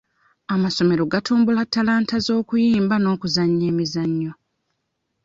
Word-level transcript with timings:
Amasomero 0.53 1.03
gatumbula 1.13 1.61
talanta 1.73 2.15
z'okuyimba 2.25 2.95
n'okuzannya 2.99 3.65
emizannyo. 3.71 4.31